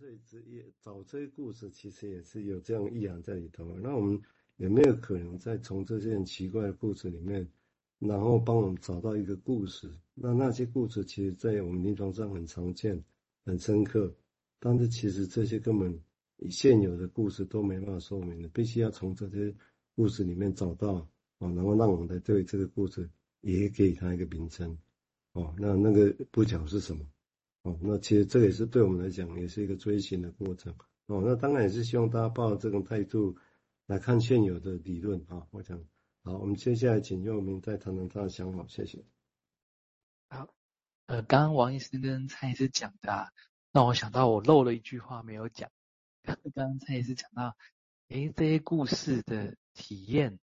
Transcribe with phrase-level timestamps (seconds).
[0.00, 3.76] 所以这也找这些故事，其实也是有这样意涵在里头。
[3.82, 4.18] 那我们
[4.56, 7.46] 有没有可能再从这些很奇怪的故事里面，
[7.98, 9.90] 然后帮我们找到一个故事？
[10.14, 13.04] 那那些故事其实，在我们临床上很常见、
[13.44, 14.10] 很深刻，
[14.58, 16.00] 但是其实这些根本
[16.48, 19.54] 现有的故事都没办法说明的，必须要从这些
[19.94, 21.06] 故事里面找到
[21.40, 23.06] 啊，然后让我们来对这个故事
[23.42, 24.78] 也给它一个名称。
[25.34, 27.04] 哦，那那个不巧是什么？
[27.62, 30.74] 哦，那其实这也是对我们来讲，也是一个追寻的过程。
[31.06, 33.36] 哦，那当然也是希望大家抱着这种态度
[33.86, 35.46] 来看现有的理论啊。
[35.50, 35.78] 我想，
[36.22, 39.04] 好，我们接下来请佑明再谈谈他的想法，谢谢。
[40.30, 40.54] 好，
[41.06, 43.28] 呃，刚刚王医生跟蔡医师讲的啊，
[43.72, 45.70] 让我想到我漏了一句话没有讲。
[46.22, 47.56] 刚刚蔡医师讲到，
[48.08, 50.38] 诶，这些故事的体验，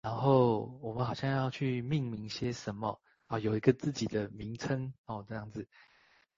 [0.00, 5.68] 然后我们好像要去命名些什么啊，有一个自己的名称哦，这样子。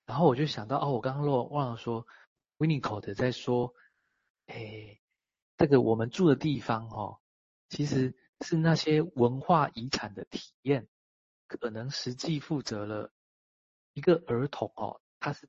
[0.08, 2.06] 然后我就想到，哦，我刚刚漏忘了说
[2.56, 3.74] ，Winnicott 在说，
[4.46, 5.02] 诶，
[5.58, 7.20] 这个我们住的地方，哦，
[7.68, 10.88] 其实是那些文化遗产的体验，
[11.46, 13.12] 可能实际负责了
[13.92, 15.46] 一个儿童，哦，他是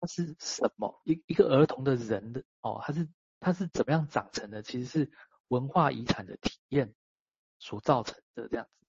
[0.00, 0.98] 他是什么？
[1.04, 3.06] 一一个儿童的人的，哦，他是
[3.40, 4.62] 他是怎么样长成的？
[4.62, 5.12] 其实是
[5.48, 6.94] 文化遗产的体验
[7.58, 8.86] 所造成的这样子。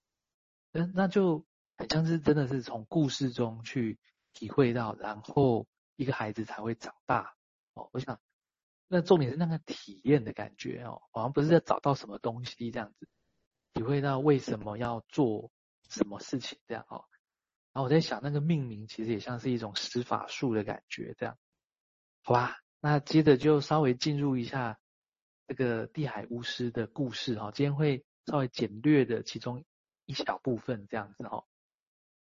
[0.71, 1.45] 那那就
[1.77, 3.99] 很像是真的是从故事中去。
[4.33, 7.35] 体会到，然后一个孩子才会长大
[7.73, 7.89] 哦。
[7.93, 8.19] 我想，
[8.87, 13.07] 那重点是那个体验的感觉哦，好像不是在找到什么东西这样子，
[13.73, 15.51] 体会到为什么要做
[15.89, 17.05] 什么事情这样哦。
[17.73, 21.37] 然后我在想，那个命名其实也像是一种施法术的感觉这样，
[22.23, 22.57] 好吧？
[22.79, 24.79] 那接着就稍微进入一下
[25.47, 27.51] 这个地海巫师的故事哈。
[27.51, 29.63] 今天会稍微简略的其中
[30.05, 31.45] 一小部分这样子哈。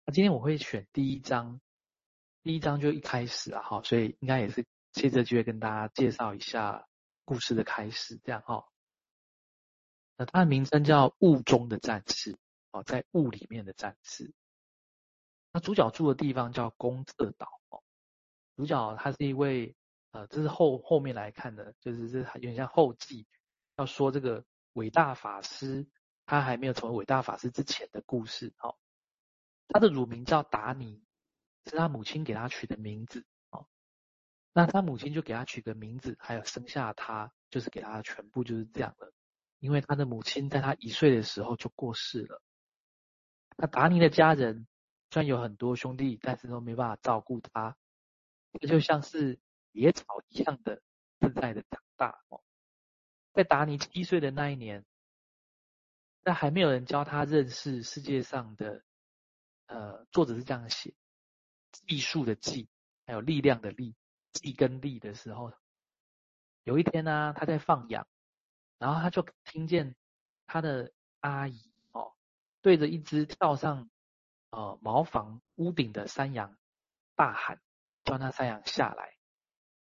[0.05, 1.61] 那今天我会选第一章。
[2.47, 6.87] 第一章就一开始啊，哈，所以应该也是接着就会跟大家介绍一下
[7.25, 8.69] 故事的开始，这样哈。
[10.17, 12.35] 那它的名称叫《雾中的战士》，
[12.71, 14.33] 哦，在雾里面的战士。
[15.53, 17.83] 那主角住的地方叫公厕岛，哦，
[18.55, 19.75] 主角他是一位，
[20.13, 23.27] 呃，这是后后面来看的，就是这有点像后记，
[23.75, 25.85] 要说这个伟大法师，
[26.27, 28.77] 他还没有成为伟大法师之前的故事，哦。
[29.67, 31.03] 他的乳名叫达尼。
[31.67, 33.67] 是他母亲给他取的名字哦，
[34.53, 39.13] 那他母亲就给他取个名字，还有生下他，就是给他的全部就是这样的。
[39.59, 42.43] 因为他的母亲在他一岁的时候就过世了。
[43.57, 44.67] 那达尼的家人
[45.11, 47.77] 虽然有很多兄弟，但是都没办法照顾他，
[48.53, 49.41] 他就像是
[49.73, 50.83] 野草一样的
[51.19, 52.43] 自在的长大哦。
[53.33, 54.85] 在达尼七岁的那一年，
[56.23, 58.85] 在还没有人教他认识世界上的，
[59.67, 60.95] 呃，作者是这样写。
[61.87, 62.69] 技术的技，
[63.07, 63.95] 还有力量的力，
[64.33, 65.53] 技跟力的时候，
[66.65, 68.07] 有一天呢、他在放羊，
[68.79, 69.95] 然后他就听见
[70.47, 72.15] 他的阿姨哦，
[72.63, 73.91] 对着一只跳上
[74.51, 76.57] 呃茅房屋顶的山羊
[77.15, 77.61] 大喊，
[78.05, 79.17] 叫那山羊下来，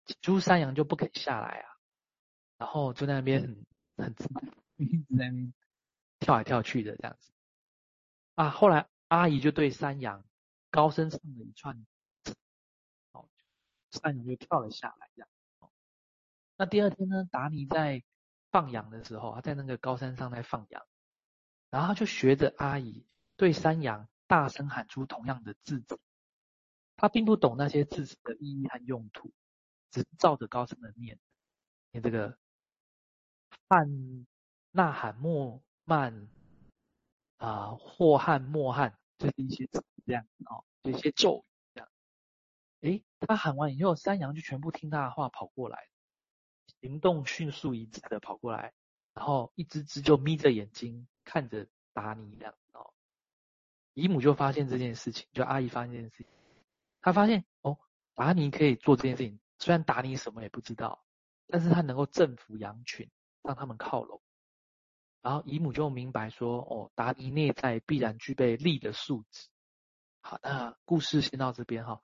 [0.06, 1.78] 几只山羊就不肯下来啊，
[2.58, 3.66] 然后就在那边很
[3.98, 4.44] 很自满，
[4.76, 5.54] 一直在那边
[6.20, 7.32] 跳来跳去的这样子，
[8.36, 10.24] 啊，后来阿姨就对山羊。
[10.78, 11.88] 高声唱了一串，
[13.14, 13.28] 哦，
[13.90, 15.30] 山羊就跳了下来，这样。
[16.56, 18.04] 那第二天呢，达尼在
[18.52, 20.86] 放羊的时候，他在那个高山上在放羊，
[21.72, 23.08] 然后他就学着阿姨
[23.38, 26.00] 对山羊大声喊出同样的字词。
[26.96, 29.34] 他并不懂那些字词的意义和用途，
[29.90, 31.18] 只是照着高声的念，
[31.90, 32.38] 念这个
[33.68, 34.28] 汉
[34.70, 36.30] 呐喊莫慢
[37.38, 39.84] 啊，霍汉莫汉，这、是一些字。
[40.08, 41.90] 这样哦，有一些咒语这样。
[42.82, 45.90] 诶，他喊完以后，山羊就全部听他的话跑过来，
[46.82, 48.74] 行动迅速一致的跑过来，
[49.14, 52.94] 然后一只只就眯着眼睛看着达尼这样哦。
[53.94, 56.28] 姨母就发现这件事情，就阿姨发现这件事情，
[57.02, 57.78] 她发现哦，
[58.16, 61.04] 达尼可以做这件事情，虽然达尼什么也不知道，
[61.48, 63.10] 但是他能够征服羊群，
[63.42, 64.22] 让他们靠拢。
[65.22, 69.50] 然后姨母就明白说，哦，达尼内在必然具备力的素质。
[70.28, 72.02] 好，那故事先到这边哈。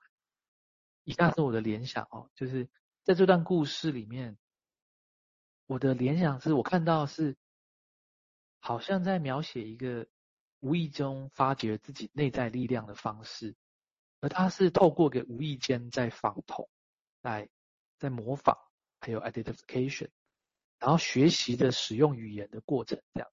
[1.02, 2.70] 以下是我的联想哦，就是
[3.02, 4.38] 在这段故事里面，
[5.66, 7.36] 我的联想是我看到是，
[8.60, 10.06] 好像在描写一个
[10.60, 13.54] 无意中发掘自己内在力量的方式，
[14.20, 16.70] 而他是透过给无意间在仿同，
[17.20, 17.50] 在
[17.98, 18.56] 在模仿，
[19.00, 20.08] 还有 identification，
[20.78, 23.30] 然后学习的使用语言的过程，这样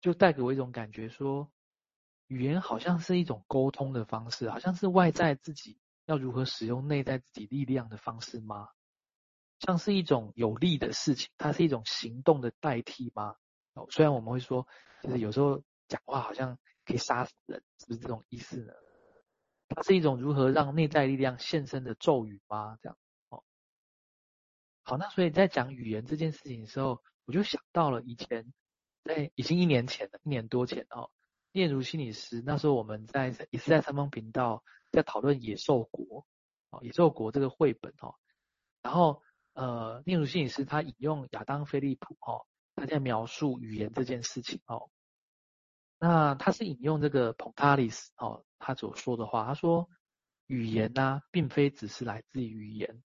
[0.00, 1.50] 就带给我一种感觉说。
[2.28, 8.68] 语言好像是一种沟通的方式，好像是外在自己要如何使用内在自己力量的方式吗？
[9.60, 13.34] 像是一种有利的事情，它是一种行动的代替吗？
[13.74, 14.68] 哦，虽然我们会说，
[15.02, 18.72] 就是有时候讲话好像可以杀死人，是不是这种意思呢？
[19.68, 22.78] 它是一种如何让内在力量现身的咒语吗？
[22.80, 22.96] 这样
[23.30, 23.42] 哦。
[24.82, 28.52] 好，那所以在讲语言这件事情的时候，我就想到了以前，
[29.04, 31.10] 在已经一年前了，一年多前哦，
[31.58, 34.62] 念如心理师那时候我们在也是在三方频道
[34.92, 36.06] 在讨论《野兽国》
[36.70, 38.14] 哦，《野兽国》这个绘本哦，
[38.80, 39.24] 然后
[39.54, 42.46] 呃，念如心理师他引用亚当·菲利普哦，
[42.76, 44.88] 他在描述语言这件事情哦。
[45.98, 49.90] 那他是引用这个蓬塔里斯哦，他所说的话，他说
[50.46, 53.02] 语言呢、并非只是来自于语言。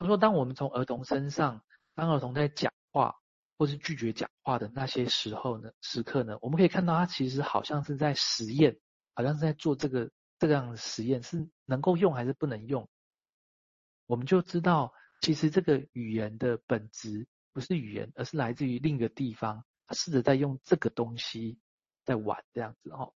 [0.00, 1.62] 他说，当我们从儿童身上，
[1.94, 2.72] 当儿童在讲
[3.60, 8.78] 或是拒绝讲话的那些时候呢，时刻呢，我们可以看到他其实好像是在实验，
[9.12, 12.88] 好像是在做这个这样的实验，是能够用还是不能用？
[14.06, 21.58] 我们就知道，其实这个语言的本质不是语言，而是来自于另一个地方，他试着在用这个东西。
[22.02, 23.12] 在玩这样子哦，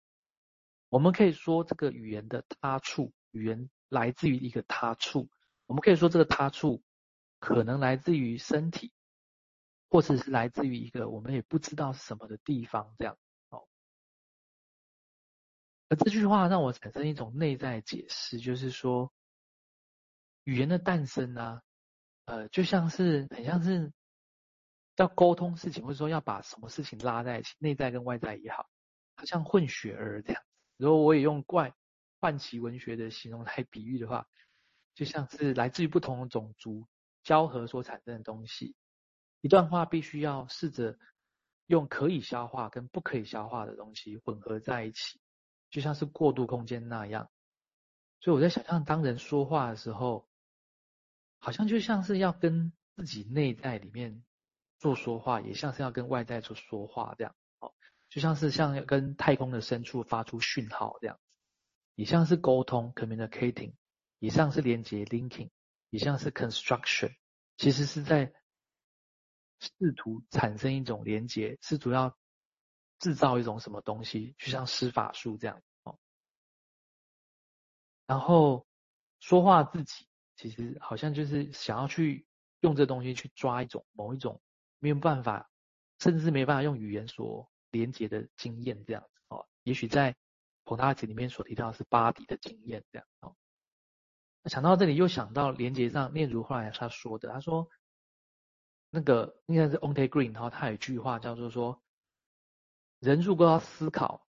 [0.89, 5.31] 我们可以说这个语言的他处，语言来自于一个他处。
[5.67, 6.83] 我们可以说这个他处
[7.41, 8.93] 可能来自于身体，
[9.95, 13.17] 或者是来自于一个我们也不知道是什么的地方这样
[13.51, 13.69] 哦。
[15.89, 19.13] 而这句话让我产生一种内在解释，就是说
[20.43, 21.63] 语言的诞生呢、啊，
[22.25, 23.93] 呃，就像是很像是
[24.97, 28.69] 要沟通事情，或者说要把什么事情拉在一起，内在跟外在也好。
[29.15, 30.43] 好像混血儿这样，
[30.77, 31.73] 如果我也用怪
[32.19, 34.27] 唤起文学的形容来比喻的话，
[34.93, 36.85] 就像是来自于不同的种族
[37.23, 38.75] 交合所产生的东西。
[39.45, 40.99] 一段话必须要试着
[41.67, 45.21] 用可以消化跟不可以消化的东西混合在一起，
[45.69, 47.29] 就像是过渡空间那样。
[48.21, 50.27] 所以我在想象，当人说话的时候，
[51.41, 54.25] 好像就像是要跟自己内在里面
[54.79, 57.35] 做说话，也像是要跟外在做说话这样。
[58.09, 61.21] 就像是像跟太空的深处发出讯号这样，
[61.97, 63.75] 也像是沟通 communicating，
[64.21, 65.51] 也像是连接 linking，
[65.91, 67.15] 也像是 construction，
[67.59, 68.33] 其实是在
[69.65, 72.17] 试图产生一种连接，试图要
[72.99, 75.99] 制造一种什么东西，就像施法术这样哦。
[78.07, 78.67] 然后
[79.21, 80.07] 说话自己
[80.37, 82.27] 其实好像就是想要去
[82.61, 84.41] 用这东西去抓一种某一种
[84.79, 85.51] 没有办法，
[85.99, 87.51] 甚至是没办法用语言所。
[87.75, 90.15] 连接的经验这样子哦，也许在
[90.65, 93.35] 彭大吉里面所提到是巴迪的经验这样哦。
[94.45, 97.69] 想到这里又想到连接上，念如后来他说的，他说
[98.95, 101.83] 那个应该是 Onte Green，然后他有一句话叫做说，
[103.01, 104.25] 人如果要思考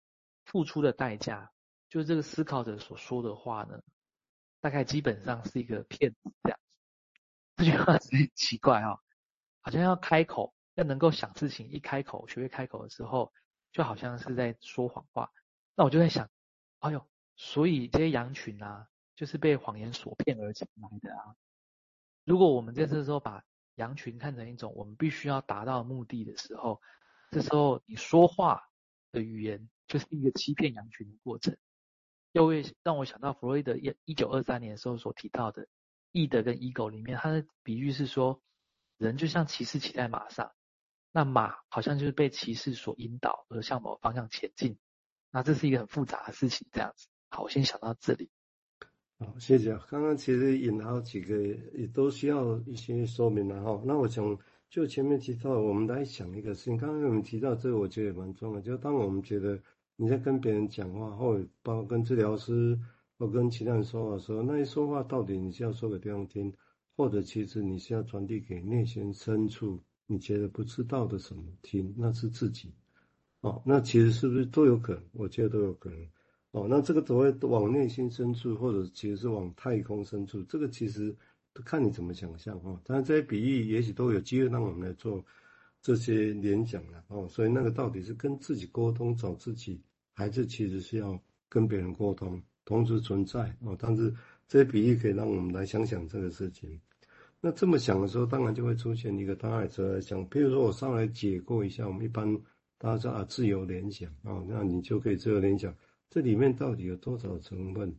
[0.46, 1.52] 付出的代价，
[1.90, 3.82] 就是这个思考者所说的话呢，
[4.62, 6.60] 大概基本上是一个骗子这样。
[7.58, 8.00] 这句话很
[8.36, 9.02] 奇怪哦，
[9.60, 10.54] 好像要开口。
[10.76, 13.32] 要能够想事情，一开口学会开口的时候，
[13.72, 15.30] 就好像是在说谎话。
[15.76, 16.32] 那我就在想，
[16.80, 21.36] 哎呦，所以这些羊群啊，就是被谎言所骗而进来的啊。
[22.24, 23.44] 如果我们这次时候把
[23.76, 26.82] 羊群看成一种我们必须要达到目的的时候，
[27.32, 28.64] 这时候你说话
[29.12, 31.58] 的语言就是一个欺骗羊群的过程。
[32.32, 35.68] 又会让我想到弗洛伊德一一九二三年的时候所提到的
[36.12, 38.42] 义德跟 ego 里面，他的比喻是说，
[38.98, 40.52] 人就像骑士骑在马上。
[41.12, 44.80] 那马好像就是被骑士所引导而向某个方向前进，
[45.30, 47.08] 那这是一个很复杂的事情，这样子。
[47.30, 48.32] 好，我先想到这里。
[49.24, 49.78] 好，谢谢。
[49.90, 51.42] 刚刚其实引了好几个，
[51.74, 53.82] 也都需要一些说明的哈。
[53.86, 54.38] 那我想
[54.70, 56.76] 就前面提到，我们来想一个事情。
[56.78, 58.60] 刚刚我们提到这个，我觉得也蛮重要。
[58.60, 59.58] 就当我们觉得
[59.96, 62.78] 你在跟别人讲话，或者包括跟治疗师
[63.18, 66.54] 或跟其他人说话的时候，那些说话到底你是要说给对方听，
[66.98, 69.80] 或者其实你是要传递给内心深处。
[70.06, 72.74] 你觉得不知道的什么听，那是自己，
[73.40, 75.04] 哦，那其实是不是都有可能？
[75.14, 76.00] 我觉得都有可能，
[76.54, 81.14] 哦，那这个所谓往内心深处，或者其实是往太空深处，这个其实
[81.52, 82.80] 都看你怎么想象哦。
[82.84, 85.26] 当然这些比喻也许都有机会让我们来做
[85.82, 87.28] 这些联想了哦。
[87.28, 89.82] 所以那个到底是跟自己沟通找自己，
[90.14, 91.20] 还是其实是要
[91.50, 93.76] 跟别人沟通同时存在哦？
[93.80, 94.14] 但是
[94.48, 96.80] 这些比喻可以让我们来想想这个事情。
[97.42, 102.32] 那这么想的时候，当然就会出现一个大家在想，比如说我上来解构一下，我们一般
[102.78, 105.76] 大家知道啊，自由联想啊，那你就可以自由联想，
[106.14, 107.92] 这里面到底有多少成分？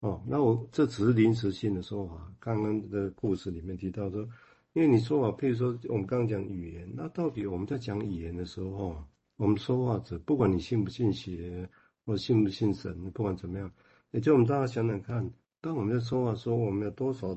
[0.00, 2.30] 哦，那我这只是临时性的说法。
[2.38, 4.28] 刚刚的故事里面提到说，
[4.74, 9.02] 因为你说法，譬如说我们刚刚讲语言，那到底我们在讲语言的时候，
[9.38, 11.66] 我们说话者，不管你信不信邪，
[12.04, 13.72] 或信不信神，不管怎么样，
[14.10, 15.32] 也就我们大家想想看。
[15.62, 17.34] 当我们在说话说我们有多少的